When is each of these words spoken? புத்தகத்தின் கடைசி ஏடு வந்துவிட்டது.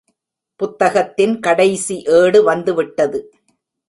புத்தகத்தின் 0.59 1.39
கடைசி 1.39 1.97
ஏடு 2.05 2.43
வந்துவிட்டது. 2.43 3.19